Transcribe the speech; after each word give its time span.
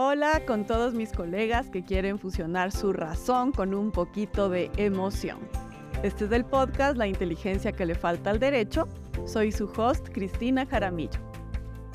Hola 0.00 0.42
con 0.46 0.64
todos 0.64 0.94
mis 0.94 1.10
colegas 1.10 1.70
que 1.70 1.84
quieren 1.84 2.20
fusionar 2.20 2.70
su 2.70 2.92
razón 2.92 3.50
con 3.50 3.74
un 3.74 3.90
poquito 3.90 4.48
de 4.48 4.70
emoción. 4.76 5.40
Este 6.04 6.26
es 6.26 6.30
el 6.30 6.44
podcast 6.44 6.96
La 6.96 7.08
inteligencia 7.08 7.72
que 7.72 7.84
le 7.84 7.96
falta 7.96 8.30
al 8.30 8.38
derecho. 8.38 8.86
Soy 9.26 9.50
su 9.50 9.64
host, 9.76 10.10
Cristina 10.12 10.64
Jaramillo. 10.66 11.18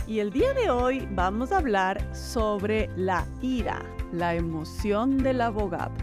Y 0.05 0.19
el 0.19 0.31
día 0.31 0.53
de 0.53 0.69
hoy 0.69 1.07
vamos 1.11 1.53
a 1.53 1.59
hablar 1.59 2.13
sobre 2.13 2.89
la 2.97 3.25
ira, 3.41 3.81
la 4.11 4.35
emoción 4.35 5.19
del 5.19 5.39
abogado. 5.39 5.93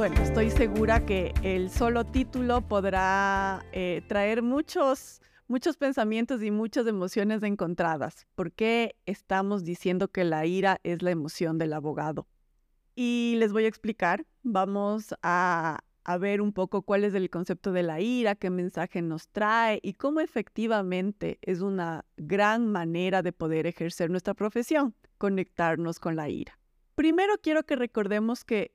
Bueno, 0.00 0.18
estoy 0.22 0.50
segura 0.50 1.04
que 1.04 1.34
el 1.42 1.68
solo 1.68 2.06
título 2.06 2.66
podrá 2.66 3.62
eh, 3.72 4.00
traer 4.08 4.40
muchos, 4.40 5.20
muchos 5.46 5.76
pensamientos 5.76 6.42
y 6.42 6.50
muchas 6.50 6.86
emociones 6.86 7.42
encontradas. 7.42 8.26
¿Por 8.34 8.50
qué 8.50 8.96
estamos 9.04 9.62
diciendo 9.62 10.08
que 10.08 10.24
la 10.24 10.46
ira 10.46 10.80
es 10.84 11.02
la 11.02 11.10
emoción 11.10 11.58
del 11.58 11.74
abogado? 11.74 12.26
Y 12.96 13.34
les 13.36 13.52
voy 13.52 13.66
a 13.66 13.68
explicar. 13.68 14.24
Vamos 14.42 15.14
a, 15.20 15.80
a 16.04 16.16
ver 16.16 16.40
un 16.40 16.54
poco 16.54 16.80
cuál 16.80 17.04
es 17.04 17.12
el 17.12 17.28
concepto 17.28 17.70
de 17.70 17.82
la 17.82 18.00
ira, 18.00 18.36
qué 18.36 18.48
mensaje 18.48 19.02
nos 19.02 19.28
trae 19.28 19.80
y 19.82 19.92
cómo 19.92 20.20
efectivamente 20.20 21.38
es 21.42 21.60
una 21.60 22.06
gran 22.16 22.72
manera 22.72 23.20
de 23.20 23.34
poder 23.34 23.66
ejercer 23.66 24.08
nuestra 24.08 24.32
profesión, 24.32 24.94
conectarnos 25.18 26.00
con 26.00 26.16
la 26.16 26.30
ira. 26.30 26.58
Primero 26.94 27.34
quiero 27.42 27.64
que 27.64 27.76
recordemos 27.76 28.44
que 28.44 28.72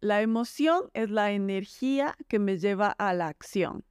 la 0.00 0.22
emoción 0.22 0.90
es 0.94 1.10
la 1.10 1.32
energía 1.32 2.16
que 2.28 2.38
me 2.38 2.58
lleva 2.58 2.90
a 2.90 3.14
la 3.14 3.28
acción. 3.28 3.84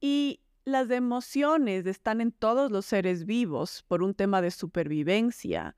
Y 0.00 0.40
las 0.64 0.90
emociones 0.90 1.86
están 1.86 2.20
en 2.20 2.32
todos 2.32 2.70
los 2.70 2.86
seres 2.86 3.26
vivos 3.26 3.84
por 3.88 4.02
un 4.02 4.14
tema 4.14 4.40
de 4.40 4.50
supervivencia 4.50 5.76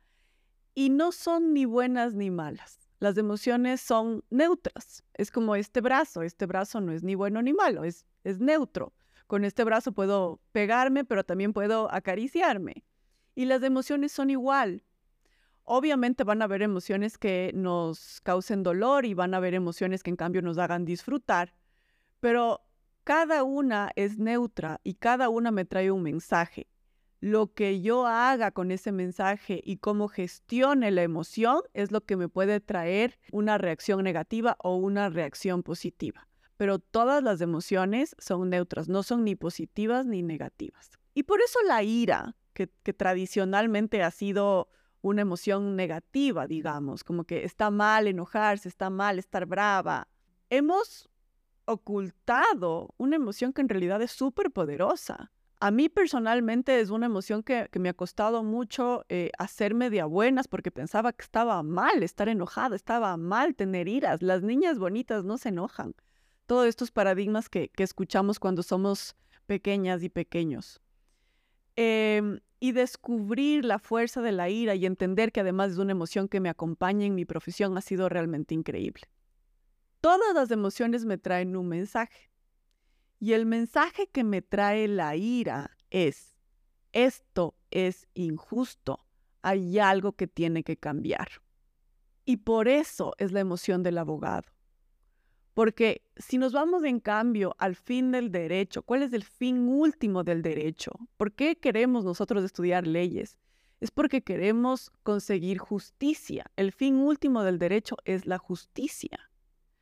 y 0.74 0.90
no 0.90 1.12
son 1.12 1.52
ni 1.52 1.64
buenas 1.64 2.14
ni 2.14 2.30
malas. 2.30 2.78
Las 3.00 3.18
emociones 3.18 3.80
son 3.80 4.24
neutras. 4.30 5.04
Es 5.14 5.30
como 5.30 5.56
este 5.56 5.80
brazo. 5.80 6.22
Este 6.22 6.46
brazo 6.46 6.80
no 6.80 6.92
es 6.92 7.02
ni 7.02 7.14
bueno 7.14 7.42
ni 7.42 7.52
malo, 7.52 7.84
es, 7.84 8.06
es 8.24 8.40
neutro. 8.40 8.92
Con 9.26 9.44
este 9.44 9.64
brazo 9.64 9.92
puedo 9.92 10.40
pegarme, 10.52 11.04
pero 11.04 11.24
también 11.24 11.52
puedo 11.52 11.92
acariciarme. 11.92 12.84
Y 13.34 13.46
las 13.46 13.62
emociones 13.62 14.12
son 14.12 14.30
igual. 14.30 14.82
Obviamente 15.64 16.24
van 16.24 16.42
a 16.42 16.44
haber 16.44 16.62
emociones 16.62 17.18
que 17.18 17.50
nos 17.54 18.20
causen 18.22 18.62
dolor 18.62 19.06
y 19.06 19.14
van 19.14 19.34
a 19.34 19.38
haber 19.38 19.54
emociones 19.54 20.02
que 20.02 20.10
en 20.10 20.16
cambio 20.16 20.42
nos 20.42 20.58
hagan 20.58 20.84
disfrutar, 20.84 21.54
pero 22.20 22.60
cada 23.04 23.42
una 23.44 23.90
es 23.96 24.18
neutra 24.18 24.80
y 24.84 24.94
cada 24.94 25.28
una 25.28 25.50
me 25.50 25.64
trae 25.64 25.90
un 25.90 26.02
mensaje. 26.02 26.68
Lo 27.20 27.54
que 27.54 27.80
yo 27.80 28.06
haga 28.06 28.50
con 28.50 28.70
ese 28.70 28.92
mensaje 28.92 29.62
y 29.64 29.78
cómo 29.78 30.08
gestione 30.08 30.90
la 30.90 31.02
emoción 31.02 31.62
es 31.72 31.90
lo 31.90 32.02
que 32.02 32.16
me 32.16 32.28
puede 32.28 32.60
traer 32.60 33.18
una 33.32 33.56
reacción 33.56 34.04
negativa 34.04 34.56
o 34.62 34.76
una 34.76 35.08
reacción 35.08 35.62
positiva. 35.62 36.28
Pero 36.58 36.78
todas 36.78 37.22
las 37.22 37.40
emociones 37.40 38.14
son 38.18 38.50
neutras, 38.50 38.88
no 38.88 39.02
son 39.02 39.24
ni 39.24 39.34
positivas 39.36 40.04
ni 40.04 40.22
negativas. 40.22 40.90
Y 41.14 41.22
por 41.22 41.40
eso 41.40 41.58
la 41.66 41.82
ira, 41.82 42.36
que, 42.52 42.66
tradicionalmente 42.66 44.02
ha 44.02 44.10
sido 44.10 44.68
una 45.04 45.20
emoción 45.20 45.76
negativa, 45.76 46.46
digamos, 46.46 47.04
como 47.04 47.24
que 47.24 47.44
está 47.44 47.70
mal 47.70 48.06
enojarse, 48.06 48.70
está 48.70 48.88
mal 48.88 49.18
estar 49.18 49.44
brava. 49.44 50.08
Hemos 50.48 51.10
ocultado 51.66 52.94
una 52.96 53.16
emoción 53.16 53.52
que 53.52 53.60
en 53.60 53.68
realidad 53.68 54.00
es 54.00 54.12
súper 54.12 54.50
poderosa. 54.50 55.30
A 55.60 55.70
mí 55.70 55.90
personalmente 55.90 56.80
es 56.80 56.88
una 56.88 57.04
emoción 57.04 57.42
que, 57.42 57.68
me 57.78 57.90
ha 57.90 57.94
costado 57.94 58.42
mucho 58.42 59.04
eh, 59.10 59.30
hacerme 59.38 59.90
de 59.90 60.02
buenas 60.04 60.48
porque 60.48 60.70
pensaba 60.70 61.12
que 61.12 61.22
estaba 61.22 61.62
mal 61.62 62.02
estar 62.02 62.30
enojada, 62.30 62.74
estaba 62.74 63.14
mal 63.18 63.54
tener 63.54 63.88
iras. 63.88 64.22
Las 64.22 64.42
niñas 64.42 64.78
bonitas 64.78 65.22
no 65.22 65.36
se 65.36 65.50
enojan. 65.50 65.94
Todos 66.46 66.66
estos 66.66 66.90
paradigmas 66.90 67.50
que, 67.50 67.68
que 67.68 67.82
escuchamos 67.82 68.38
cuando 68.38 68.62
somos 68.62 69.16
pequeñas 69.44 70.02
y 70.02 70.08
pequeños. 70.08 70.80
Eh, 71.76 72.40
y 72.64 72.72
descubrir 72.72 73.62
la 73.62 73.78
fuerza 73.78 74.22
de 74.22 74.32
la 74.32 74.48
ira 74.48 74.74
y 74.74 74.86
entender 74.86 75.32
que 75.32 75.40
además 75.40 75.72
es 75.72 75.76
una 75.76 75.92
emoción 75.92 76.28
que 76.28 76.40
me 76.40 76.48
acompaña 76.48 77.04
en 77.04 77.14
mi 77.14 77.26
profesión 77.26 77.76
ha 77.76 77.82
sido 77.82 78.08
realmente 78.08 78.54
increíble. 78.54 79.02
Todas 80.00 80.34
las 80.34 80.50
emociones 80.50 81.04
me 81.04 81.18
traen 81.18 81.56
un 81.56 81.68
mensaje. 81.68 82.30
Y 83.20 83.34
el 83.34 83.44
mensaje 83.44 84.06
que 84.06 84.24
me 84.24 84.40
trae 84.40 84.88
la 84.88 85.14
ira 85.14 85.76
es, 85.90 86.38
esto 86.94 87.54
es 87.70 88.08
injusto, 88.14 89.04
hay 89.42 89.78
algo 89.78 90.12
que 90.12 90.26
tiene 90.26 90.64
que 90.64 90.78
cambiar. 90.78 91.28
Y 92.24 92.38
por 92.38 92.66
eso 92.66 93.12
es 93.18 93.32
la 93.32 93.40
emoción 93.40 93.82
del 93.82 93.98
abogado. 93.98 94.53
Porque 95.54 96.02
si 96.16 96.36
nos 96.36 96.52
vamos 96.52 96.82
en 96.82 96.98
cambio 96.98 97.54
al 97.58 97.76
fin 97.76 98.10
del 98.10 98.32
derecho, 98.32 98.82
¿cuál 98.82 99.04
es 99.04 99.12
el 99.12 99.22
fin 99.22 99.68
último 99.68 100.24
del 100.24 100.42
derecho? 100.42 100.90
¿Por 101.16 101.32
qué 101.32 101.56
queremos 101.56 102.04
nosotros 102.04 102.42
estudiar 102.42 102.88
leyes? 102.88 103.38
Es 103.80 103.92
porque 103.92 104.22
queremos 104.22 104.90
conseguir 105.04 105.58
justicia. 105.58 106.50
El 106.56 106.72
fin 106.72 106.96
último 106.96 107.44
del 107.44 107.60
derecho 107.60 107.96
es 108.04 108.26
la 108.26 108.38
justicia. 108.38 109.30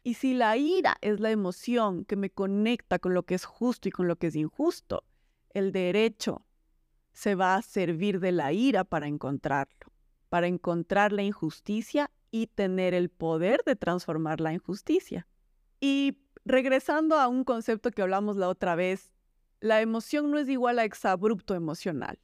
Y 0.03 0.15
si 0.15 0.34
la 0.34 0.56
ira 0.59 0.99
es 1.00 1.21
la 1.21 1.31
emoción 1.31 2.05
que 2.05 2.16
me 2.16 2.28
conecta 2.28 2.99
con 2.99 3.15
lo 3.15 3.22
que 3.22 3.34
es 3.34 3.47
justo 3.47 3.88
y 3.88 3.93
con 3.93 4.09
lo 4.09 4.16
que 4.16 4.27
es 4.27 4.37
injusto, 4.37 5.05
el 5.55 5.72
derecho 5.72 6.44
se 7.12 7.34
va 7.34 7.55
a 7.55 7.62
servir 7.62 8.21
de 8.21 8.32
la 8.32 8.53
ira 8.53 8.84
para 8.84 9.06
encontrarlo, 9.06 9.93
para 10.28 10.49
encontrar 10.49 11.12
la 11.12 11.22
injusticia 11.22 12.11
y 12.31 12.49
tener 12.49 12.94
el 12.94 13.09
poder 13.09 13.62
de 13.65 13.77
transformar 13.77 14.41
la 14.41 14.53
injusticia. 14.53 15.27
Y 15.84 16.16
regresando 16.44 17.19
a 17.19 17.26
un 17.26 17.43
concepto 17.43 17.91
que 17.91 18.03
hablamos 18.03 18.37
la 18.37 18.48
otra 18.48 18.76
vez, 18.76 19.12
la 19.59 19.81
emoción 19.81 20.31
no 20.31 20.38
es 20.38 20.48
igual 20.48 20.78
a 20.78 20.84
exabrupto 20.84 21.56
emocional. 21.56 22.20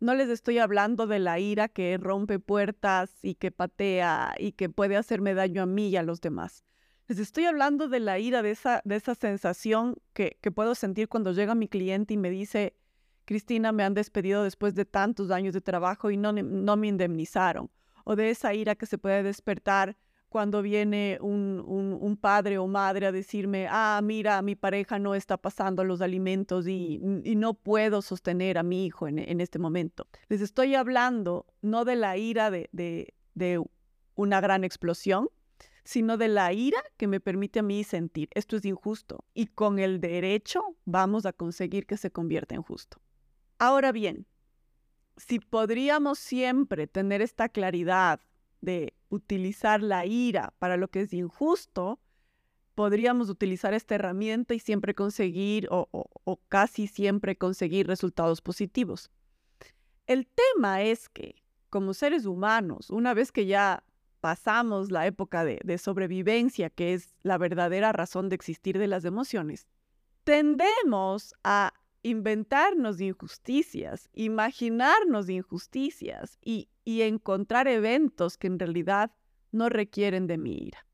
No 0.00 0.12
les 0.16 0.28
estoy 0.28 0.58
hablando 0.58 1.06
de 1.06 1.20
la 1.20 1.38
ira 1.38 1.68
que 1.68 1.96
rompe 1.98 2.40
puertas 2.40 3.14
y 3.22 3.36
que 3.36 3.52
patea 3.52 4.34
y 4.38 4.52
que 4.52 4.70
puede 4.70 4.96
hacerme 4.96 5.34
daño 5.34 5.62
a 5.62 5.66
mí 5.66 5.90
y 5.90 5.96
a 5.96 6.02
los 6.02 6.20
demás. 6.20 6.64
Les 7.06 7.20
estoy 7.20 7.44
hablando 7.44 7.88
de 7.88 8.00
la 8.00 8.18
ira, 8.18 8.42
de 8.42 8.50
esa, 8.50 8.82
de 8.84 8.96
esa 8.96 9.14
sensación 9.14 9.94
que, 10.12 10.38
que 10.40 10.50
puedo 10.50 10.74
sentir 10.74 11.06
cuando 11.06 11.30
llega 11.30 11.54
mi 11.54 11.68
cliente 11.68 12.14
y 12.14 12.16
me 12.16 12.30
dice, 12.30 12.74
Cristina, 13.24 13.70
me 13.70 13.84
han 13.84 13.94
despedido 13.94 14.42
después 14.42 14.74
de 14.74 14.84
tantos 14.84 15.30
años 15.30 15.54
de 15.54 15.60
trabajo 15.60 16.10
y 16.10 16.16
no, 16.16 16.32
no 16.32 16.76
me 16.76 16.88
indemnizaron. 16.88 17.70
O 18.02 18.16
de 18.16 18.30
esa 18.30 18.52
ira 18.52 18.74
que 18.74 18.86
se 18.86 18.98
puede 18.98 19.22
despertar 19.22 19.96
cuando 20.30 20.62
viene 20.62 21.18
un, 21.20 22.16
padre 22.20 22.56
o 22.58 22.66
madre 22.68 23.06
a 23.06 23.12
decirme, 23.12 23.66
ah, 23.68 24.00
mira, 24.02 24.40
mi 24.42 24.54
pareja 24.54 24.98
no 24.98 25.14
está 25.14 25.36
pasando 25.36 25.82
los 25.84 26.00
alimentos 26.00 26.68
y, 26.68 27.00
no 27.00 27.54
puedo 27.54 28.00
sostener 28.00 28.56
a 28.56 28.62
mi 28.62 28.86
hijo 28.86 29.08
en, 29.08 29.40
este 29.40 29.58
momento. 29.58 30.06
Les 30.28 30.40
estoy 30.40 30.76
hablando 30.76 31.46
no 31.62 31.84
de 31.84 31.96
la 31.96 32.16
ira 32.16 32.50
de, 32.50 32.68
de 33.34 33.64
una 34.14 34.40
gran 34.40 34.62
explosión, 34.62 35.28
sino 35.82 36.16
de 36.16 36.28
la 36.28 36.52
ira 36.52 36.80
que 36.96 37.08
me 37.08 37.18
permite 37.18 37.58
a 37.58 37.62
mí 37.64 37.82
sentir, 37.82 38.28
esto 38.34 38.56
es 38.56 38.64
injusto 38.64 39.24
y 39.34 39.46
con 39.46 39.80
el 39.80 40.00
derecho 40.00 40.62
vamos 40.84 41.26
a 41.26 41.32
conseguir 41.32 41.86
que 41.86 41.96
se 41.96 42.12
convierta 42.12 42.54
en 42.54 42.62
justo. 42.62 43.00
Ahora 43.58 43.90
bien, 43.90 44.26
si 45.16 45.40
podríamos 45.40 46.20
siempre 46.20 46.86
tener 46.86 47.20
esta 47.20 47.48
claridad 47.48 48.20
de 48.60 48.94
utilizar 49.10 49.82
la 49.82 50.06
ira 50.06 50.54
para 50.58 50.76
lo 50.76 50.88
que 50.88 51.02
es 51.02 51.12
injusto, 51.12 52.00
podríamos 52.74 53.28
utilizar 53.28 53.74
esta 53.74 53.96
herramienta 53.96 54.54
y 54.54 54.58
siempre 54.58 54.94
conseguir 54.94 55.68
o, 55.70 56.40
casi 56.48 56.86
siempre 56.86 57.36
conseguir 57.36 57.86
resultados 57.86 58.40
positivos. 58.40 59.10
El 60.06 60.26
tema 60.26 60.82
es 60.82 61.08
que 61.08 61.34
como 61.68 61.92
seres 61.94 62.24
humanos, 62.24 62.90
una 62.90 63.12
vez 63.12 63.32
que 63.32 63.46
ya 63.46 63.84
pasamos 64.20 64.90
la 64.90 65.06
época 65.06 65.44
de, 65.44 65.78
sobrevivencia, 65.78 66.70
que 66.70 66.94
es 66.94 67.14
la 67.22 67.38
verdadera 67.38 67.92
razón 67.92 68.28
de 68.28 68.36
existir 68.36 68.78
de 68.78 68.86
las 68.86 69.04
emociones, 69.04 69.66
tendemos 70.24 71.34
a 71.44 71.74
inventarnos 72.02 73.00
injusticias, 73.00 74.08
imaginarnos 74.14 75.28
injusticias 75.28 76.38
y, 76.42 76.68
y 76.84 77.02
encontrar 77.02 77.68
eventos 77.68 78.38
que 78.38 78.46
en 78.46 78.58
realidad 78.58 79.12
no 79.52 79.68
requieren 79.68 80.26
de 80.26 80.38
mi 80.38 80.56
ira. 80.56 80.86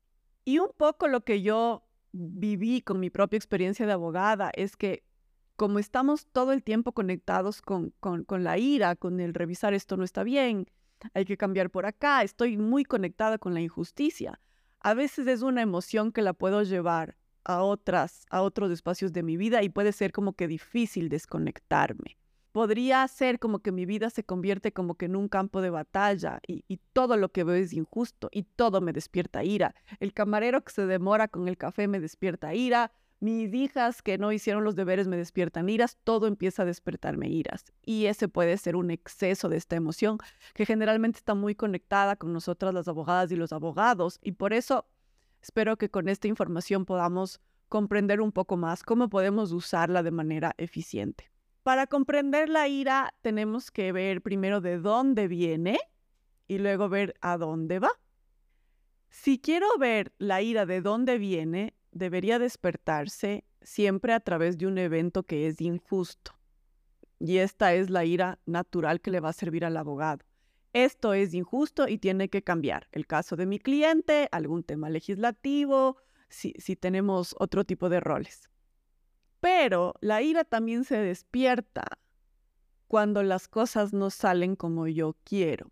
Y 0.43 0.59
un 0.59 0.71
poco 0.75 1.07
lo 1.07 1.21
que 1.21 1.41
yo 1.41 1.83
viví 2.11 2.81
con 2.81 2.99
mi 2.99 3.09
propia 3.09 3.37
experiencia 3.37 3.85
de 3.85 3.93
abogada 3.93 4.51
es 4.53 4.75
que 4.75 5.03
como 5.55 5.79
estamos 5.79 6.27
todo 6.27 6.53
el 6.53 6.63
tiempo 6.63 6.91
conectados 6.91 7.61
con, 7.61 7.93
con, 7.99 8.23
con, 8.23 8.43
la 8.43 8.57
ira, 8.57 8.95
con 8.95 9.19
el 9.19 9.33
revisar 9.33 9.73
esto 9.73 9.97
no 9.97 10.03
está 10.03 10.23
bien, 10.23 10.67
hay 11.13 11.25
que 11.25 11.37
cambiar 11.37 11.69
por 11.69 11.85
acá, 11.85 12.21
estoy 12.23 12.57
muy 12.57 12.83
conectada 12.83 13.37
con 13.37 13.53
la 13.53 13.61
injusticia. 13.61 14.39
A 14.79 14.93
veces 14.93 15.27
es 15.27 15.41
una 15.41 15.61
emoción 15.61 16.11
que 16.11 16.21
la 16.21 16.33
puedo 16.33 16.61
llevar 16.63 17.17
a 17.47 17.63
otras, 17.63 18.25
a 18.29 18.41
otros 18.41 18.71
espacios 18.71 19.13
de 19.13 19.23
mi 19.23 19.37
vida 19.37 19.63
y 19.63 19.69
puede 19.69 19.93
ser 19.93 20.11
como 20.11 20.33
que 20.33 20.47
difícil 20.47 21.07
desconectarme. 21.07 22.17
Podría 22.51 23.07
ser 23.07 23.39
como 23.39 23.59
que 23.59 23.71
mi 23.71 23.85
vida 23.85 24.09
se 24.09 24.23
convierte 24.23 24.73
como 24.73 24.95
que 24.95 25.05
en 25.05 25.15
un 25.15 25.29
campo 25.29 25.61
de 25.61 25.69
batalla 25.69 26.39
y, 26.45 26.65
y 26.67 26.79
todo 26.91 27.15
lo 27.15 27.29
que 27.29 27.43
veo 27.43 27.55
es 27.55 27.71
injusto 27.71 28.29
y 28.31 28.43
todo 28.43 28.81
me 28.81 28.93
despierta 28.93 29.43
ira. 29.43 29.75
El 29.99 30.13
camarero 30.13 30.63
que 30.63 30.73
se 30.73 30.85
demora 30.85 31.27
con 31.29 31.47
el 31.47 31.57
café 31.57 31.87
me 31.87 31.99
despierta 31.99 32.53
ira, 32.53 32.91
mis 33.19 33.51
hijas 33.53 34.01
que 34.01 34.17
no 34.17 34.31
hicieron 34.31 34.63
los 34.63 34.75
deberes 34.75 35.07
me 35.07 35.17
despiertan 35.17 35.69
iras, 35.69 35.97
todo 36.03 36.27
empieza 36.27 36.63
a 36.63 36.65
despertarme 36.65 37.29
iras. 37.29 37.71
Y 37.83 38.05
ese 38.05 38.27
puede 38.27 38.57
ser 38.57 38.75
un 38.75 38.91
exceso 38.91 39.49
de 39.49 39.57
esta 39.57 39.75
emoción 39.75 40.19
que 40.53 40.65
generalmente 40.65 41.17
está 41.17 41.33
muy 41.33 41.55
conectada 41.55 42.15
con 42.15 42.33
nosotras 42.33 42.73
las 42.73 42.87
abogadas 42.87 43.31
y 43.31 43.35
los 43.35 43.53
abogados. 43.53 44.19
Y 44.21 44.33
por 44.33 44.53
eso 44.53 44.85
espero 45.41 45.77
que 45.77 45.89
con 45.89 46.09
esta 46.09 46.27
información 46.27 46.85
podamos 46.85 47.41
comprender 47.69 48.21
un 48.21 48.31
poco 48.31 48.57
más 48.57 48.83
cómo 48.83 49.09
podemos 49.09 49.51
usarla 49.51 50.03
de 50.03 50.11
manera 50.11 50.53
eficiente. 50.57 51.31
Para 51.63 51.87
comprender 51.87 52.47
la 52.47 52.67
ira 52.67 53.13
tenemos 53.21 53.71
que 53.71 53.91
ver 53.91 54.21
primero 54.21 54.61
de 54.61 54.79
dónde 54.79 55.27
viene 55.27 55.77
y 56.47 56.59
luego 56.59 56.87
ver 56.87 57.15
a 57.21 57.37
dónde 57.37 57.79
va. 57.79 57.91
Si 59.09 59.39
quiero 59.39 59.67
ver 59.77 60.13
la 60.17 60.41
ira 60.41 60.65
de 60.65 60.81
dónde 60.81 61.17
viene, 61.17 61.73
debería 61.91 62.39
despertarse 62.39 63.43
siempre 63.61 64.13
a 64.13 64.19
través 64.19 64.57
de 64.57 64.67
un 64.67 64.77
evento 64.77 65.23
que 65.23 65.47
es 65.47 65.59
injusto. 65.59 66.37
Y 67.19 67.37
esta 67.37 67.73
es 67.73 67.89
la 67.89 68.05
ira 68.05 68.39
natural 68.45 69.01
que 69.01 69.11
le 69.11 69.19
va 69.19 69.29
a 69.29 69.33
servir 69.33 69.65
al 69.65 69.77
abogado. 69.77 70.26
Esto 70.77 71.15
es 71.15 71.33
injusto 71.33 71.87
y 71.87 71.97
tiene 71.97 72.29
que 72.29 72.43
cambiar. 72.43 72.87
El 72.91 73.07
caso 73.07 73.35
de 73.35 73.47
mi 73.47 73.57
cliente, 73.57 74.29
algún 74.31 74.61
tema 74.61 74.91
legislativo, 74.91 75.97
si, 76.29 76.53
si 76.59 76.75
tenemos 76.75 77.35
otro 77.39 77.63
tipo 77.63 77.89
de 77.89 77.99
roles. 77.99 78.47
Pero 79.39 79.95
la 80.01 80.21
ira 80.21 80.43
también 80.43 80.83
se 80.83 80.97
despierta 80.97 81.97
cuando 82.87 83.23
las 83.23 83.47
cosas 83.47 83.91
no 83.91 84.11
salen 84.11 84.55
como 84.55 84.85
yo 84.85 85.17
quiero. 85.23 85.71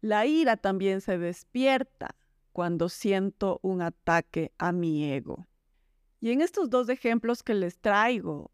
La 0.00 0.24
ira 0.24 0.56
también 0.56 1.02
se 1.02 1.18
despierta 1.18 2.16
cuando 2.54 2.88
siento 2.88 3.60
un 3.60 3.82
ataque 3.82 4.54
a 4.56 4.72
mi 4.72 5.12
ego. 5.12 5.46
Y 6.20 6.30
en 6.30 6.40
estos 6.40 6.70
dos 6.70 6.88
ejemplos 6.88 7.42
que 7.42 7.52
les 7.52 7.78
traigo, 7.80 8.50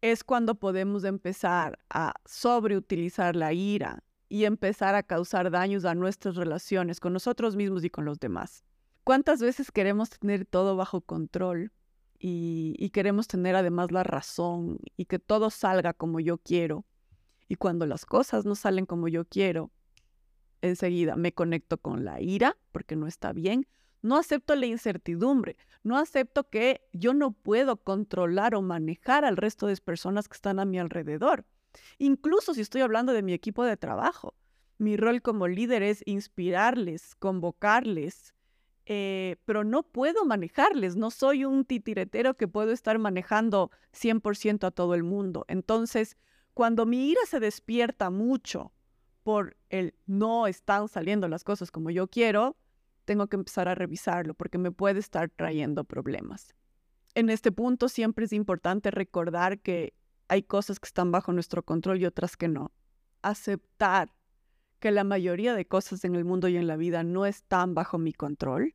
es 0.00 0.24
cuando 0.24 0.54
podemos 0.54 1.04
empezar 1.04 1.78
a 1.90 2.14
sobreutilizar 2.24 3.36
la 3.36 3.52
ira 3.52 4.02
y 4.32 4.46
empezar 4.46 4.94
a 4.94 5.02
causar 5.02 5.50
daños 5.50 5.84
a 5.84 5.94
nuestras 5.94 6.36
relaciones 6.36 7.00
con 7.00 7.12
nosotros 7.12 7.54
mismos 7.54 7.84
y 7.84 7.90
con 7.90 8.06
los 8.06 8.18
demás. 8.18 8.64
¿Cuántas 9.04 9.42
veces 9.42 9.70
queremos 9.70 10.08
tener 10.08 10.46
todo 10.46 10.74
bajo 10.74 11.02
control 11.02 11.70
y, 12.18 12.74
y, 12.78 12.88
queremos 12.88 13.28
tener 13.28 13.54
además 13.56 13.92
la 13.92 14.04
razón 14.04 14.78
y 14.96 15.04
que 15.04 15.18
todo 15.18 15.50
salga 15.50 15.92
como 15.92 16.18
yo 16.18 16.38
quiero? 16.38 16.86
Y 17.46 17.56
cuando 17.56 17.84
las 17.84 18.06
cosas 18.06 18.46
no 18.46 18.54
salen 18.54 18.86
como 18.86 19.06
yo 19.06 19.26
quiero, 19.26 19.70
enseguida 20.62 21.14
me 21.14 21.34
conecto 21.34 21.76
con 21.76 22.06
la 22.06 22.22
ira 22.22 22.56
porque 22.70 22.96
no 22.96 23.06
está 23.06 23.34
bien. 23.34 23.66
No 24.00 24.16
acepto 24.16 24.54
la 24.54 24.64
incertidumbre, 24.64 25.58
no 25.82 25.98
acepto 25.98 26.48
que 26.48 26.88
yo 26.94 27.12
no 27.12 27.32
puedo 27.32 27.76
controlar 27.76 28.54
o 28.54 28.62
manejar 28.62 29.26
al 29.26 29.36
resto 29.36 29.66
de 29.66 29.76
personas 29.76 30.26
que 30.26 30.36
están 30.36 30.58
a 30.58 30.64
mi 30.64 30.78
alrededor. 30.78 31.44
Incluso 31.98 32.54
si 32.54 32.60
estoy 32.60 32.82
hablando 32.82 33.12
de 33.12 33.22
mi 33.22 33.32
equipo 33.32 33.64
de 33.64 33.76
trabajo, 33.76 34.34
mi 34.78 34.96
rol 34.96 35.22
como 35.22 35.48
líder 35.48 35.82
es 35.82 36.02
inspirarles, 36.06 37.14
convocarles, 37.16 38.34
eh, 38.86 39.36
pero 39.44 39.62
no 39.62 39.84
puedo 39.84 40.24
manejarles, 40.24 40.96
no 40.96 41.10
soy 41.10 41.44
un 41.44 41.64
titiretero 41.64 42.36
que 42.36 42.48
puedo 42.48 42.72
estar 42.72 42.98
manejando 42.98 43.70
100% 43.92 44.66
a 44.66 44.70
todo 44.72 44.94
el 44.94 45.04
mundo. 45.04 45.44
Entonces, 45.48 46.16
cuando 46.52 46.84
mi 46.84 47.10
ira 47.10 47.20
se 47.28 47.38
despierta 47.38 48.10
mucho 48.10 48.72
por 49.22 49.56
el 49.70 49.94
no 50.06 50.46
están 50.46 50.88
saliendo 50.88 51.28
las 51.28 51.44
cosas 51.44 51.70
como 51.70 51.90
yo 51.90 52.08
quiero, 52.08 52.56
tengo 53.04 53.28
que 53.28 53.36
empezar 53.36 53.68
a 53.68 53.74
revisarlo 53.74 54.34
porque 54.34 54.58
me 54.58 54.72
puede 54.72 54.98
estar 54.98 55.30
trayendo 55.30 55.84
problemas. 55.84 56.54
En 57.14 57.30
este 57.30 57.52
punto 57.52 57.88
siempre 57.88 58.24
es 58.24 58.32
importante 58.32 58.90
recordar 58.90 59.60
que 59.60 59.94
hay 60.28 60.42
cosas 60.42 60.80
que 60.80 60.86
están 60.86 61.12
bajo 61.12 61.32
nuestro 61.32 61.62
control 61.64 62.00
y 62.00 62.06
otras 62.06 62.36
que 62.36 62.48
no. 62.48 62.72
Aceptar 63.22 64.14
que 64.78 64.90
la 64.90 65.04
mayoría 65.04 65.54
de 65.54 65.66
cosas 65.66 66.04
en 66.04 66.16
el 66.16 66.24
mundo 66.24 66.48
y 66.48 66.56
en 66.56 66.66
la 66.66 66.76
vida 66.76 67.04
no 67.04 67.26
están 67.26 67.74
bajo 67.74 67.98
mi 67.98 68.12
control. 68.12 68.74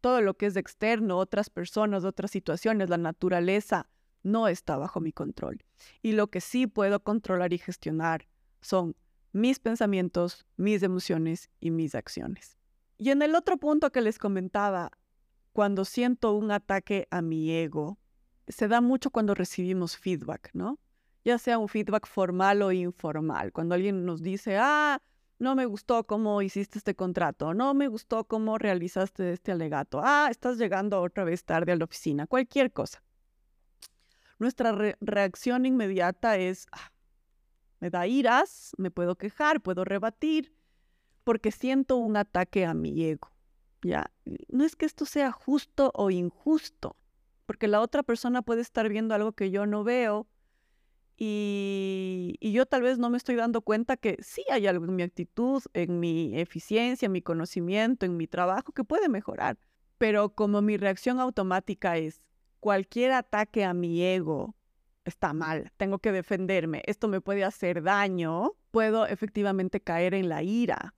Todo 0.00 0.20
lo 0.20 0.36
que 0.36 0.46
es 0.46 0.56
externo, 0.56 1.16
otras 1.16 1.48
personas, 1.48 2.04
otras 2.04 2.30
situaciones, 2.30 2.90
la 2.90 2.98
naturaleza, 2.98 3.88
no 4.22 4.48
está 4.48 4.76
bajo 4.76 5.00
mi 5.00 5.12
control. 5.12 5.64
Y 6.02 6.12
lo 6.12 6.26
que 6.28 6.40
sí 6.40 6.66
puedo 6.66 7.02
controlar 7.02 7.52
y 7.52 7.58
gestionar 7.58 8.26
son 8.60 8.96
mis 9.32 9.58
pensamientos, 9.58 10.46
mis 10.56 10.82
emociones 10.82 11.50
y 11.60 11.70
mis 11.70 11.94
acciones. 11.94 12.58
Y 12.98 13.10
en 13.10 13.22
el 13.22 13.34
otro 13.34 13.56
punto 13.58 13.92
que 13.92 14.00
les 14.00 14.18
comentaba, 14.18 14.90
cuando 15.52 15.84
siento 15.84 16.34
un 16.34 16.50
ataque 16.50 17.06
a 17.10 17.22
mi 17.22 17.50
ego, 17.50 17.98
se 18.48 18.68
da 18.68 18.80
mucho 18.80 19.10
cuando 19.10 19.34
recibimos 19.34 19.96
feedback, 19.96 20.50
¿no? 20.52 20.78
Ya 21.26 21.38
sea 21.38 21.58
un 21.58 21.66
feedback 21.66 22.06
formal 22.06 22.62
o 22.62 22.70
informal. 22.70 23.50
Cuando 23.50 23.74
alguien 23.74 24.06
nos 24.06 24.22
dice, 24.22 24.58
ah, 24.58 25.02
no 25.40 25.56
me 25.56 25.66
gustó 25.66 26.06
cómo 26.06 26.40
hiciste 26.40 26.78
este 26.78 26.94
contrato, 26.94 27.52
no 27.52 27.74
me 27.74 27.88
gustó 27.88 28.22
cómo 28.28 28.58
realizaste 28.58 29.32
este 29.32 29.50
alegato, 29.50 30.00
ah, 30.04 30.28
estás 30.30 30.56
llegando 30.56 31.02
otra 31.02 31.24
vez 31.24 31.44
tarde 31.44 31.72
a 31.72 31.76
la 31.76 31.84
oficina, 31.84 32.28
cualquier 32.28 32.72
cosa. 32.72 33.02
Nuestra 34.38 34.70
reacción 35.00 35.66
inmediata 35.66 36.36
es, 36.36 36.68
ah, 36.70 36.92
me 37.80 37.90
da 37.90 38.06
iras, 38.06 38.70
me 38.78 38.92
puedo 38.92 39.16
quejar, 39.16 39.60
puedo 39.60 39.84
rebatir, 39.84 40.54
porque 41.24 41.50
siento 41.50 41.96
un 41.96 42.16
ataque 42.16 42.64
a 42.64 42.72
mi 42.72 43.02
ego. 43.02 43.32
¿ya? 43.82 44.12
No 44.46 44.64
es 44.64 44.76
que 44.76 44.86
esto 44.86 45.04
sea 45.04 45.32
justo 45.32 45.90
o 45.92 46.08
injusto, 46.12 46.94
porque 47.46 47.66
la 47.66 47.80
otra 47.80 48.04
persona 48.04 48.42
puede 48.42 48.60
estar 48.60 48.88
viendo 48.88 49.12
algo 49.12 49.32
que 49.32 49.50
yo 49.50 49.66
no 49.66 49.82
veo 49.82 50.28
y, 51.18 52.36
yo 52.40 52.66
tal 52.66 52.82
vez 52.82 52.98
no 52.98 53.10
me 53.10 53.16
estoy 53.16 53.36
dando 53.36 53.62
cuenta 53.62 53.96
que 53.96 54.18
sí 54.20 54.44
hay 54.50 54.66
algo 54.66 54.84
en 54.84 54.96
mi 54.96 55.02
actitud, 55.02 55.62
en 55.72 55.98
mi 55.98 56.38
eficiencia, 56.38 57.06
en 57.06 57.12
mi 57.12 57.22
conocimiento, 57.22 58.06
en 58.06 58.16
mi 58.16 58.26
trabajo 58.26 58.72
que 58.72 58.84
puede 58.84 59.08
mejorar. 59.08 59.58
Pero 59.98 60.30
como 60.34 60.60
mi 60.62 60.76
reacción 60.76 61.18
automática 61.20 61.96
es 61.96 62.22
cualquier 62.60 63.12
ataque 63.12 63.64
a 63.64 63.72
mi 63.72 64.02
ego 64.02 64.54
está 65.04 65.32
mal, 65.32 65.72
tengo 65.76 66.00
que 66.00 66.12
defenderme, 66.12 66.82
esto 66.84 67.08
me 67.08 67.20
puede 67.20 67.44
hacer 67.44 67.82
daño, 67.82 68.54
puedo 68.72 69.06
efectivamente 69.06 69.80
caer 69.80 70.14
en 70.14 70.28
la 70.28 70.42
ira. 70.42 70.94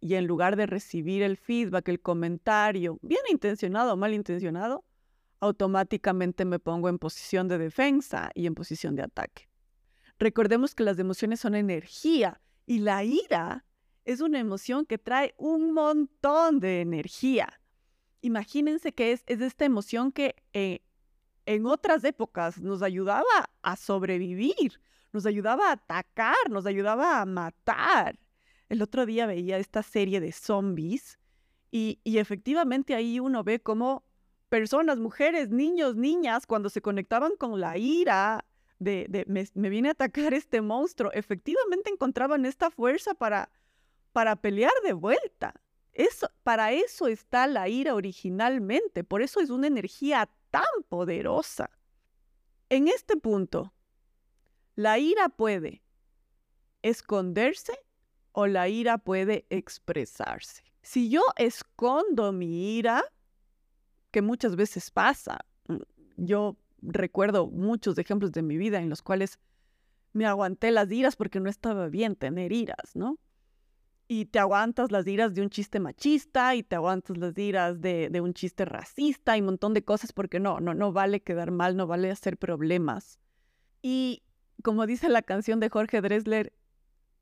Y 0.00 0.14
en 0.14 0.26
lugar 0.26 0.56
de 0.56 0.66
recibir 0.66 1.22
el 1.22 1.36
feedback, 1.36 1.88
el 1.88 2.00
comentario, 2.00 2.98
bien 3.02 3.20
intencionado 3.30 3.92
o 3.92 3.96
mal 3.96 4.14
intencionado, 4.14 4.84
automáticamente 5.40 6.44
me 6.44 6.58
pongo 6.58 6.88
en 6.88 6.98
posición 6.98 7.48
de 7.48 7.58
defensa 7.58 8.30
y 8.34 8.46
en 8.46 8.54
posición 8.54 8.94
de 8.94 9.02
ataque. 9.02 9.48
Recordemos 10.18 10.74
que 10.74 10.84
las 10.84 10.98
emociones 10.98 11.40
son 11.40 11.54
energía 11.54 12.40
y 12.66 12.78
la 12.78 13.04
ira 13.04 13.64
es 14.04 14.20
una 14.20 14.38
emoción 14.38 14.86
que 14.86 14.98
trae 14.98 15.34
un 15.38 15.72
montón 15.72 16.60
de 16.60 16.80
energía. 16.80 17.60
Imagínense 18.20 18.92
que 18.92 19.12
es, 19.12 19.22
es 19.26 19.40
esta 19.40 19.64
emoción 19.64 20.12
que 20.12 20.36
eh, 20.52 20.80
en 21.46 21.66
otras 21.66 22.04
épocas 22.04 22.60
nos 22.60 22.82
ayudaba 22.82 23.50
a 23.62 23.76
sobrevivir, 23.76 24.80
nos 25.12 25.26
ayudaba 25.26 25.70
a 25.70 25.72
atacar, 25.72 26.36
nos 26.50 26.66
ayudaba 26.66 27.20
a 27.20 27.26
matar. 27.26 28.18
El 28.68 28.82
otro 28.82 29.06
día 29.06 29.26
veía 29.26 29.58
esta 29.58 29.82
serie 29.82 30.20
de 30.20 30.32
zombies 30.32 31.18
y, 31.72 32.00
efectivamente 32.04 32.94
ahí 32.94 33.20
uno 33.20 33.44
ve 33.44 33.60
cómo 33.60 34.04
personas, 34.50 34.98
mujeres, 34.98 35.48
niños, 35.48 35.96
niñas, 35.96 36.44
cuando 36.44 36.68
se 36.68 36.82
conectaban 36.82 37.36
con 37.36 37.58
la 37.60 37.78
ira 37.78 38.44
de, 38.78 39.24
me, 39.26 39.68
viene 39.70 39.88
a 39.88 39.92
atacar 39.92 40.34
este 40.34 40.60
monstruo, 40.60 41.10
efectivamente 41.12 41.90
encontraban 41.90 42.44
esta 42.44 42.70
fuerza 42.70 43.14
para, 43.14 43.50
para 44.12 44.36
pelear 44.36 44.72
de 44.84 44.92
vuelta. 44.92 45.54
Eso, 45.92 46.30
para 46.42 46.72
eso 46.72 47.06
está 47.06 47.46
la 47.46 47.68
ira 47.68 47.94
originalmente, 47.94 49.04
por 49.04 49.22
eso 49.22 49.40
es 49.40 49.50
una 49.50 49.68
energía 49.68 50.28
tan 50.50 50.64
poderosa. 50.88 51.70
En 52.68 52.88
este 52.88 53.16
punto, 53.16 53.72
la 54.74 54.98
ira 54.98 55.28
puede 55.28 55.82
esconderse 56.82 57.78
o 58.32 58.46
la 58.46 58.68
ira 58.68 58.98
puede 58.98 59.46
expresarse. 59.50 60.64
Si 60.82 61.10
yo 61.10 61.22
escondo 61.36 62.32
mi 62.32 62.78
ira, 62.78 63.04
que 64.10 64.22
muchas 64.22 64.56
veces 64.56 64.90
pasa, 64.90 65.38
mm, 65.68 65.76
yo 66.16 66.56
recuerdo 66.82 67.48
muchos 67.48 67.98
ejemplos 67.98 68.32
de 68.32 68.42
mi 68.42 68.56
vida 68.56 68.80
en 68.80 68.88
los 68.88 69.02
cuales 69.02 69.38
me 70.12 70.26
aguanté 70.26 70.70
las 70.70 70.90
iras 70.90 71.16
porque 71.16 71.40
no 71.40 71.48
estaba 71.48 71.88
bien 71.88 72.16
tener 72.16 72.52
iras, 72.52 72.94
¿no? 72.94 73.18
y 74.12 74.24
te 74.24 74.40
aguantas 74.40 74.90
las 74.90 75.06
iras 75.06 75.34
de 75.34 75.40
un 75.40 75.50
chiste 75.50 75.78
machista 75.78 76.56
y 76.56 76.64
te 76.64 76.74
aguantas 76.74 77.16
las 77.16 77.38
iras 77.38 77.80
de, 77.80 78.10
un 78.20 78.34
chiste 78.34 78.64
racista 78.64 79.36
y 79.36 79.40
un 79.40 79.46
montón 79.46 79.72
de 79.72 79.84
cosas 79.84 80.12
porque 80.12 80.40
no, 80.40 80.58
no, 80.58 80.74
no 80.74 80.92
vale 80.92 81.22
quedar 81.22 81.52
mal, 81.52 81.76
no 81.76 81.86
vale 81.86 82.10
hacer 82.10 82.36
problemas. 82.36 83.20
Y 83.82 84.24
como 84.64 84.86
dice 84.86 85.08
la 85.08 85.22
canción 85.22 85.60
de 85.60 85.68
Jorge 85.68 86.00
Dressler, 86.00 86.52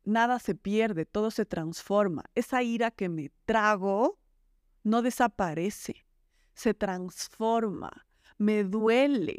nada 0.05 0.39
se 0.39 0.55
pierde, 0.55 1.05
todo 1.05 1.31
se 1.31 1.45
transforma. 1.45 2.25
Esa 2.35 2.63
ira 2.63 2.91
que 2.91 3.11
me 3.11 3.33
trago 3.45 4.19
no 4.83 5.03
desaparece, 5.03 6.07
se 6.59 6.75
transforma, 6.75 8.07
me 8.37 8.65
duele. 8.65 9.39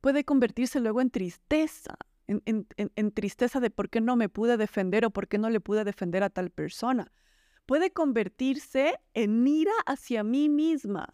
Puede 0.00 0.24
convertirse 0.24 0.80
luego 0.80 1.02
en 1.02 1.10
tristeza, 1.10 1.96
en, 2.26 3.12
tristeza 3.12 3.60
de 3.60 3.70
por 3.70 3.90
qué 3.90 4.00
no 4.00 4.16
me 4.16 4.30
pude 4.30 4.56
defender 4.56 5.04
o 5.04 5.10
por 5.10 5.28
qué 5.28 5.36
no 5.36 5.50
le 5.50 5.60
pude 5.60 5.84
defender 5.84 6.22
a 6.22 6.30
tal 6.30 6.50
persona. 6.50 7.12
Puede 7.66 7.90
convertirse 7.90 8.98
en 9.12 9.46
ira 9.46 9.72
hacia 9.84 10.24
mí 10.24 10.48
misma, 10.48 11.08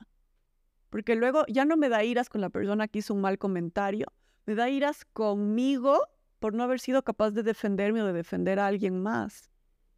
porque 0.88 1.16
luego 1.16 1.44
ya 1.48 1.64
no 1.64 1.76
me 1.76 1.88
da 1.88 2.04
iras 2.04 2.28
con 2.28 2.40
la 2.40 2.50
persona 2.50 2.86
que 2.86 3.00
hizo 3.00 3.12
un 3.12 3.20
mal 3.20 3.36
comentario, 3.36 4.06
me 4.46 4.54
da 4.54 4.70
iras 4.70 5.04
conmigo 5.04 5.98
por 6.38 6.54
no 6.54 6.62
haber 6.62 6.78
sido 6.78 7.02
capaz 7.02 7.32
de 7.32 7.42
defenderme 7.42 8.02
o 8.02 8.06
de 8.06 8.12
defender 8.12 8.60
a 8.60 8.68
alguien 8.68 9.02
más. 9.02 9.50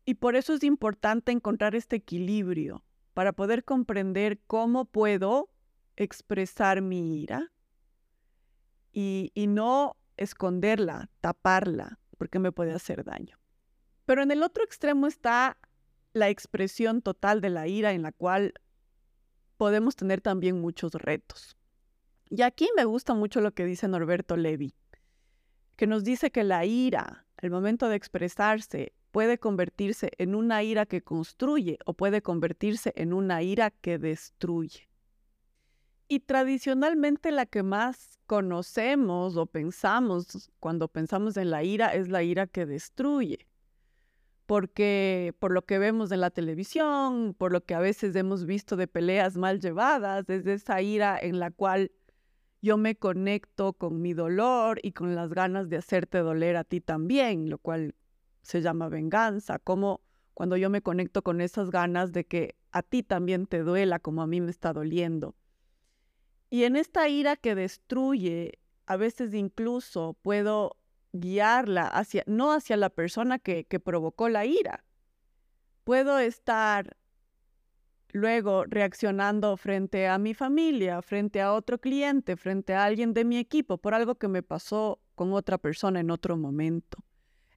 Y 0.07 0.15
por 0.15 0.35
eso 0.35 0.55
es 0.55 0.65
importante 0.65 1.31
encontrar 1.31 1.75
este 1.75 1.97
equilibrio 1.97 2.83
para 3.17 3.33
poder 3.33 3.65
comprender 3.65 4.41
cómo 4.47 4.85
puedo 4.85 5.49
expresar 5.97 6.83
mi 6.83 7.23
ira 7.23 7.51
y, 8.93 9.33
no 9.49 9.97
esconderla, 10.19 11.09
taparla, 11.23 11.99
porque 12.19 12.39
me 12.39 12.53
puede 12.53 12.75
hacer 12.75 13.05
daño. 13.05 13.39
Pero 14.05 14.23
en 14.23 14.33
el 14.33 14.43
otro 14.43 14.63
extremo 14.65 15.07
está 15.07 15.57
la 16.13 16.29
expresión 16.29 17.01
total 17.01 17.41
de 17.41 17.49
la 17.49 17.67
ira 17.67 17.93
en 17.93 18.03
la 18.03 18.13
cual 18.13 18.53
podemos 19.57 19.97
tener 19.97 20.21
también 20.21 20.61
muchos 20.61 20.93
retos. 20.93 21.57
Y 22.29 22.43
aquí 22.43 22.69
me 22.77 22.85
gusta 22.85 23.15
mucho 23.15 23.41
lo 23.41 23.55
que 23.55 23.65
dice 23.65 23.89
Norberto 23.89 24.37
Levi, 24.37 24.75
que 25.77 25.87
nos 25.87 26.05
dice 26.05 26.31
que 26.31 26.45
la 26.45 26.67
ira, 26.67 27.25
el 27.39 27.51
momento 27.51 27.89
de 27.89 27.97
expresarse, 27.97 28.93
puede 29.17 29.39
convertirse 29.39 30.11
en 30.19 30.35
una 30.35 30.63
ira 30.63 30.85
que 30.85 31.01
construye 31.01 31.79
o 31.87 31.95
puede 31.95 32.21
convertirse 32.21 32.93
en 32.97 33.15
una 33.15 33.43
ira 33.43 33.71
que 33.71 33.97
destruye. 33.97 34.91
Y 36.07 36.21
tradicionalmente 36.21 37.31
la 37.31 37.47
que 37.47 37.63
más 37.63 38.19
conocemos 38.27 39.39
o 39.39 39.47
pensamos 39.47 40.51
cuando 40.61 40.89
pensamos 40.89 41.39
en 41.39 41.49
la 41.49 41.65
ira 41.65 41.95
es 41.95 42.11
la 42.11 42.23
ira 42.23 42.47
que 42.47 42.67
destruye. 42.67 43.49
Porque 44.45 45.35
por 45.39 45.51
lo 45.51 45.65
que 45.65 45.79
vemos 45.79 46.13
en 46.13 46.21
la 46.21 46.29
televisión, 46.29 47.35
por 47.39 47.53
lo 47.53 47.65
que 47.65 47.73
a 47.73 47.81
veces 47.81 48.15
hemos 48.17 48.45
visto 48.45 48.77
de 48.77 48.87
peleas 48.87 49.39
mal 49.39 49.61
llevadas, 49.61 50.29
es 50.29 50.47
esa 50.47 50.83
ira 50.83 51.19
en 51.19 51.41
la 51.41 51.51
cual 51.51 51.91
yo 52.61 52.77
me 52.77 52.97
conecto 52.97 53.73
con 53.73 54.03
mi 54.03 54.13
dolor 54.13 54.79
y 54.83 54.93
con 54.93 55.15
las 55.15 55.33
ganas 55.33 55.71
de 55.71 55.79
hacerte 55.79 56.19
doler 56.19 56.57
a 56.57 56.65
ti 56.65 56.83
también, 56.83 57.49
lo 57.49 57.57
cual 57.57 57.95
se 58.47 58.63
llama 58.63 58.89
venganza, 58.89 59.59
como 59.59 60.01
cuando 60.33 60.57
yo 60.57 60.71
me 60.71 60.81
conecto 60.81 61.23
con 61.23 61.41
esas 61.41 61.71
ganas 61.71 62.13
de 62.13 62.27
que 62.27 62.55
a 62.71 62.83
ti 62.83 63.03
también 63.03 63.47
te 63.47 63.65
duela 63.65 63.99
como 63.99 64.23
a 64.23 64.27
mí 64.27 64.41
me 64.41 64.51
está 64.51 64.73
doliendo. 64.73 65.35
Y 66.49 66.63
en 66.63 66.77
esta 66.77 67.09
ira 67.09 67.35
que 67.35 67.57
destruye, 67.57 68.61
a 68.87 68.97
veces 68.97 69.35
incluso 69.35 70.17
puedo 70.23 70.77
guiarla 71.13 71.89
hacia, 71.89 72.23
no 72.27 72.53
hacia 72.53 72.77
la 72.77 72.91
persona 72.91 73.41
que, 73.41 73.65
que 73.65 73.81
provocó 73.81 74.29
la 74.29 74.47
ira. 74.47 74.85
Puedo 75.83 76.21
estar 76.21 76.97
luego 78.13 78.65
reaccionando 78.65 79.57
frente 79.57 80.07
a 80.07 80.19
mi 80.19 80.35
familia, 80.35 81.03
frente 81.03 81.41
a 81.41 81.53
otro 81.53 81.81
cliente, 81.81 82.37
frente 82.37 82.75
a 82.75 82.85
alguien 82.85 83.13
de 83.13 83.25
mi 83.25 83.39
equipo 83.39 83.79
por 83.79 83.93
algo 83.93 84.15
que 84.15 84.29
me 84.29 84.45
pasó 84.45 85.01
con 85.17 85.33
otra 85.33 85.59
persona 85.59 85.99
en 85.99 86.13
otro 86.13 86.37
momento. 86.37 86.99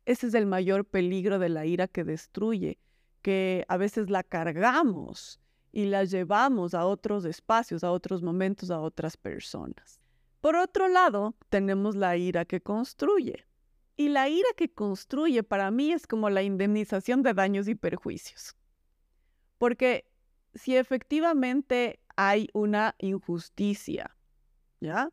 Ese 0.10 0.26
es 0.26 0.34
el 0.34 0.48
mayor 0.48 0.86
peligro 0.86 1.38
de 1.38 1.50
la 1.50 1.68
ira 1.68 1.88
que 1.88 2.04
destruye, 2.04 2.80
que 3.22 3.64
a 3.68 3.78
veces 3.78 4.10
la 4.10 4.24
cargamos 4.24 5.40
y 5.72 5.86
la 5.86 6.04
llevamos 6.04 6.74
a 6.74 6.88
otros 6.88 7.26
espacios, 7.26 7.84
a 7.84 7.92
otros 7.92 8.24
momentos, 8.24 8.72
a 8.72 8.80
otras 8.80 9.18
personas. 9.18 10.02
Por 10.42 10.56
otro 10.56 10.88
lado, 10.88 11.36
tenemos 11.50 11.96
la 11.96 12.18
ira 12.18 12.44
que 12.46 12.60
construye. 12.60 13.46
Y 13.98 14.10
la 14.10 14.28
ira 14.30 14.50
que 14.58 14.74
construye 14.74 15.44
para 15.44 15.70
mí 15.70 15.92
es 15.92 16.08
como 16.08 16.32
la 16.32 16.42
indemnización 16.42 17.22
de 17.22 17.36
daños 17.36 17.68
y 17.68 17.76
perjuicios. 17.76 18.56
Porque 19.60 20.10
si 20.56 20.76
efectivamente 20.76 22.00
hay 22.16 22.50
una 22.54 22.96
injusticia, 22.98 24.18
¿ya? 24.82 25.12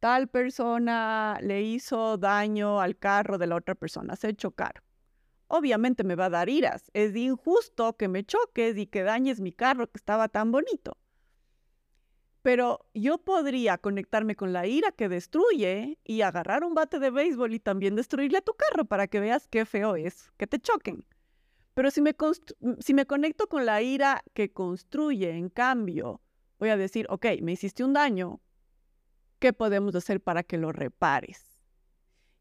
Tal 0.00 0.28
persona 0.28 1.38
le 1.42 1.62
hizo 1.62 2.18
daño 2.18 2.80
al 2.80 2.96
carro 2.96 3.38
de 3.38 3.46
la 3.46 3.56
otra 3.56 3.74
persona, 3.74 4.16
se 4.16 4.34
chocaron 4.34 4.82
obviamente 5.48 6.04
me 6.04 6.14
va 6.14 6.26
a 6.26 6.30
dar 6.30 6.48
iras. 6.48 6.90
Es 6.94 7.16
injusto 7.16 7.96
que 7.96 8.08
me 8.08 8.24
choques 8.24 8.76
y 8.76 8.86
que 8.86 9.02
dañes 9.02 9.40
mi 9.40 9.52
carro 9.52 9.90
que 9.90 9.98
estaba 9.98 10.28
tan 10.28 10.52
bonito. 10.52 10.96
Pero 12.42 12.86
yo 12.94 13.18
podría 13.18 13.78
conectarme 13.78 14.36
con 14.36 14.52
la 14.52 14.66
ira 14.66 14.92
que 14.92 15.08
destruye 15.08 15.98
y 16.04 16.22
agarrar 16.22 16.64
un 16.64 16.74
bate 16.74 16.98
de 16.98 17.10
béisbol 17.10 17.52
y 17.52 17.58
también 17.58 17.96
destruirle 17.96 18.38
a 18.38 18.42
tu 18.42 18.54
carro 18.54 18.84
para 18.84 19.08
que 19.08 19.20
veas 19.20 19.48
qué 19.48 19.66
feo 19.66 19.96
es 19.96 20.30
que 20.36 20.46
te 20.46 20.60
choquen. 20.60 21.04
Pero 21.74 21.90
si 21.90 22.00
me, 22.00 22.14
si 22.78 22.94
me 22.94 23.06
conecto 23.06 23.48
con 23.48 23.66
la 23.66 23.82
ira 23.82 24.22
que 24.34 24.52
construye, 24.52 25.30
en 25.30 25.48
cambio, 25.48 26.20
voy 26.58 26.70
a 26.70 26.76
decir, 26.76 27.06
ok, 27.08 27.26
me 27.42 27.52
hiciste 27.52 27.84
un 27.84 27.92
daño, 27.92 28.40
¿qué 29.38 29.52
podemos 29.52 29.94
hacer 29.94 30.20
para 30.20 30.42
que 30.42 30.58
lo 30.58 30.72
repares? 30.72 31.58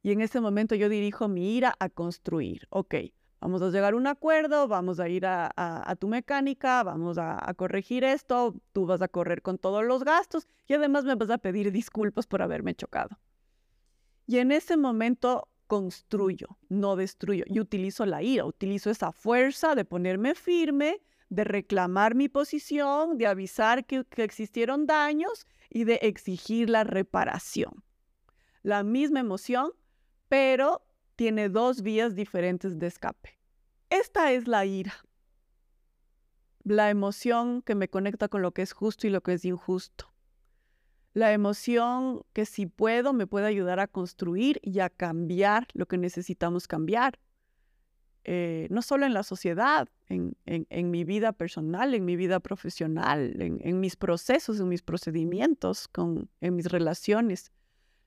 Y 0.04 0.12
en 0.12 0.22
ese 0.22 0.40
momento 0.40 0.76
yo 0.76 0.90
dirijo 0.90 1.28
mi 1.28 1.56
ira 1.56 1.76
a 1.80 1.90
construir. 1.90 2.68
Ok, 2.70 2.96
vamos 3.42 3.62
a 3.62 3.70
llegar 3.70 3.94
a 3.94 3.98
un 3.98 4.08
acuerdo, 4.08 4.68
vamos 4.68 5.00
a 5.00 5.10
ir 5.10 5.26
a, 5.26 5.96
tu 6.00 6.08
mecánica, 6.08 6.84
vamos 6.84 7.18
a, 7.18 7.54
corregir 7.56 8.04
esto, 8.04 8.56
tú 8.72 8.86
vas 8.86 9.02
a 9.02 9.08
correr 9.08 9.42
con 9.42 9.58
todos 9.58 9.84
los 9.84 10.04
gastos 10.04 10.48
y 10.68 10.74
además 10.74 11.04
me 11.04 11.16
vas 11.16 11.30
a 11.30 11.38
pedir 11.38 11.72
disculpas 11.72 12.28
por 12.28 12.42
haberme 12.42 12.76
chocado. 12.76 13.20
Y 14.26 14.40
en 14.40 14.52
ese 14.52 14.78
momento 14.78 15.48
construyo, 15.68 16.58
no 16.70 16.96
destruyo. 16.96 17.44
Y 17.48 17.60
utilizo 17.60 18.06
la 18.06 18.22
ira, 18.24 18.46
utilizo 18.46 18.90
esa 18.90 19.12
fuerza 19.12 19.76
de 19.76 19.86
ponerme 19.86 20.36
firme, 20.36 21.02
de 21.30 21.44
reclamar 21.44 22.16
mi 22.16 22.30
posición, 22.30 23.18
de 23.18 23.28
avisar 23.28 23.86
que 23.86 24.06
existieron 24.18 24.86
daños 24.86 25.46
y 25.70 25.84
de 25.84 25.96
exigir 26.02 26.70
la 26.70 26.84
reparación. 26.84 27.84
La 28.64 28.84
misma 28.84 29.20
emoción, 29.20 29.72
pero 30.30 30.86
tiene 31.16 31.50
dos 31.50 31.82
vías 31.82 32.16
diferentes 32.16 32.80
de 32.80 32.88
escape. 32.88 33.40
Esta 33.90 34.32
es 34.32 34.48
la 34.48 34.66
ira, 34.66 34.94
la 36.64 36.90
emoción 36.90 37.62
que 37.62 37.76
me 37.76 37.90
conecta 37.90 38.28
con 38.28 38.42
lo 38.42 38.52
que 38.52 38.62
es 38.62 38.74
justo 38.74 39.08
y 39.08 39.10
lo 39.10 39.22
que 39.22 39.34
es 39.34 39.46
injusto. 39.46 40.14
La 41.14 41.32
emoción 41.32 42.24
que 42.34 42.46
si 42.46 42.66
puedo 42.66 43.14
me 43.14 43.26
puede 43.26 43.48
ayudar 43.48 43.80
a 43.80 43.88
construir 43.88 44.60
y 44.62 44.80
a 44.80 44.90
cambiar 44.90 45.68
lo 45.74 45.88
que 45.88 45.98
necesitamos 45.98 46.68
cambiar. 46.68 47.20
Eh, 48.30 48.68
no 48.70 48.82
solo 48.82 49.06
en 49.06 49.14
la 49.14 49.24
sociedad, 49.24 49.88
en, 50.10 50.36
mi 50.92 51.04
vida 51.06 51.32
personal, 51.32 51.94
en 51.94 52.04
mi 52.04 52.18
vida 52.18 52.42
profesional, 52.42 53.36
en, 53.40 53.80
mis 53.80 53.96
procesos, 53.96 54.60
en 54.60 54.68
mis 54.68 54.82
procedimientos, 54.82 55.90
en 56.42 56.56
mis 56.56 56.66
relaciones 56.66 57.52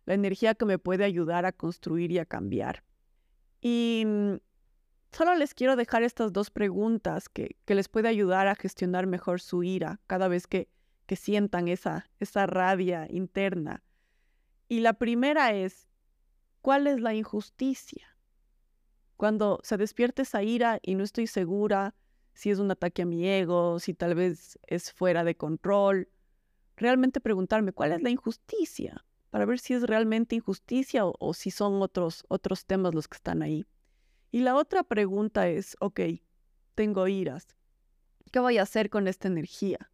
la 0.06 0.14
energía 0.14 0.54
que 0.54 0.64
me 0.64 0.78
puede 0.78 1.04
ayudar 1.04 1.46
a 1.46 1.52
construir 1.52 2.10
y 2.12 2.18
a 2.18 2.24
cambiar. 2.24 2.82
Y 3.60 4.02
mm, 4.06 4.34
solo 5.12 5.34
les 5.36 5.54
quiero 5.54 5.76
dejar 5.76 6.02
estas 6.02 6.32
dos 6.32 6.50
preguntas 6.50 7.28
que, 7.28 7.56
les 7.66 7.88
puede 7.88 8.08
ayudar 8.08 8.48
a 8.48 8.54
gestionar 8.54 9.06
mejor 9.06 9.40
su 9.40 9.62
ira 9.62 10.00
cada 10.06 10.28
vez 10.28 10.46
que, 10.46 10.68
que 11.06 11.16
sientan 11.16 11.68
esa, 11.68 12.10
esa 12.18 12.46
rabia 12.46 13.06
interna. 13.10 13.82
Y 14.68 14.80
la 14.80 14.94
primera 14.94 15.52
es, 15.54 15.86
¿cuál 16.60 16.86
es 16.86 17.00
la 17.00 17.14
injusticia? 17.14 18.16
Cuando 19.20 19.60
se 19.62 19.76
despierta 19.76 20.22
esa 20.22 20.42
ira 20.42 20.78
y 20.80 20.94
no 20.94 21.04
estoy 21.04 21.26
segura 21.26 21.94
si 22.32 22.48
es 22.48 22.58
un 22.58 22.70
ataque 22.70 23.02
a 23.02 23.04
mi 23.04 23.28
ego, 23.28 23.78
si 23.78 23.92
tal 23.92 24.14
vez 24.14 24.58
es 24.66 24.94
fuera 24.94 25.24
de 25.24 25.34
control, 25.34 26.08
realmente 26.74 27.20
preguntarme, 27.20 27.74
¿cuál 27.74 27.92
es 27.92 28.00
la 28.00 28.08
injusticia? 28.08 29.04
para 29.28 29.44
ver 29.44 29.58
si 29.58 29.74
es 29.74 29.82
realmente 29.82 30.36
injusticia 30.36 31.02
o, 31.04 31.34
si 31.34 31.50
son 31.50 31.82
otros, 31.82 32.24
otros 32.28 32.64
temas 32.64 32.94
los 32.94 33.08
que 33.08 33.16
están 33.16 33.42
ahí. 33.42 33.66
Y 34.30 34.40
la 34.40 34.56
otra 34.56 34.84
pregunta 34.84 35.48
es, 35.48 35.76
ok, 35.80 36.00
tengo 36.74 37.06
iras, 37.06 37.46
¿qué 38.32 38.40
voy 38.40 38.56
a 38.56 38.62
hacer 38.62 38.88
con 38.88 39.06
esta 39.06 39.28
energía? 39.28 39.90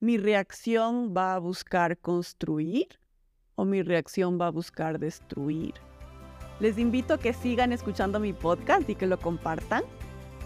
¿Mi 0.00 0.16
reacción 0.16 1.12
va 1.14 1.34
a 1.34 1.38
buscar 1.38 1.98
construir 1.98 2.98
o 3.56 3.66
mi 3.66 3.82
reacción 3.82 4.40
va 4.40 4.46
a 4.46 4.50
buscar 4.50 4.98
destruir? 4.98 5.74
Les 6.60 6.78
invito 6.78 7.14
a 7.14 7.18
que 7.18 7.32
sigan 7.32 7.72
escuchando 7.72 8.20
mi 8.20 8.32
podcast 8.32 8.88
y 8.88 8.94
que 8.94 9.06
lo 9.06 9.18
compartan 9.18 9.82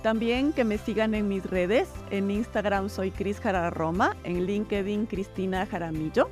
También 0.03 0.53
que 0.53 0.65
me 0.65 0.79
sigan 0.79 1.15
en 1.15 1.29
mis 1.29 1.45
redes. 1.45 1.89
En 2.11 2.31
Instagram 2.31 2.89
soy 2.89 3.11
Cris 3.11 3.41
Roma, 3.71 4.17
en 4.25 4.47
LinkedIn 4.47 5.07
Cristina 5.07 5.67
Jaramillo. 5.67 6.31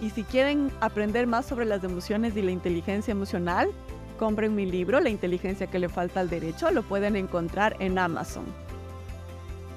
Y 0.00 0.10
si 0.10 0.24
quieren 0.24 0.70
aprender 0.80 1.26
más 1.26 1.46
sobre 1.46 1.66
las 1.66 1.84
emociones 1.84 2.34
y 2.36 2.42
la 2.42 2.50
inteligencia 2.50 3.12
emocional, 3.12 3.70
compren 4.18 4.54
mi 4.54 4.64
libro, 4.64 5.00
La 5.00 5.10
inteligencia 5.10 5.66
que 5.66 5.78
le 5.78 5.88
falta 5.88 6.20
al 6.20 6.30
derecho. 6.30 6.70
Lo 6.70 6.82
pueden 6.82 7.16
encontrar 7.16 7.76
en 7.80 7.98
Amazon. 7.98 8.44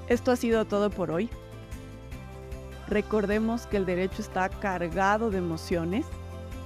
Esto 0.08 0.32
ha 0.32 0.36
sido 0.36 0.66
todo 0.66 0.90
por 0.90 1.12
hoy. 1.12 1.30
Recordemos 2.88 3.66
que 3.66 3.78
el 3.78 3.86
derecho 3.86 4.22
está 4.22 4.50
cargado 4.50 5.30
de 5.30 5.38
emociones 5.38 6.06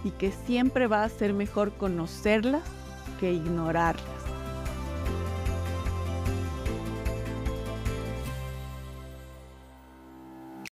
y 0.03 0.11
que 0.11 0.31
siempre 0.31 0.87
va 0.87 1.03
a 1.03 1.09
ser 1.09 1.33
mejor 1.33 1.71
conocerlas 1.73 2.63
que 3.19 3.31
ignorarlas. 3.31 4.16